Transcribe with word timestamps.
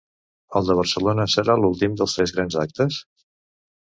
El 0.59 0.69
de 0.69 0.75
Barcelona 0.79 1.25
serà 1.33 1.57
l’últim 1.59 1.93
dels 2.01 2.17
tres 2.19 2.35
grans 2.37 2.57
actes? 2.65 2.97